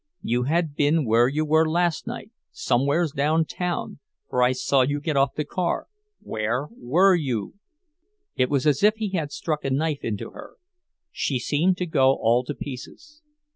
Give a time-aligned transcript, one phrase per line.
[0.23, 5.35] You had been where you were last night—somewheres downtown, for I saw you get off
[5.35, 5.85] the car.
[6.19, 7.53] Where were you?"
[8.35, 10.55] It was as if he had struck a knife into her.
[11.11, 13.21] She seemed to go all to pieces.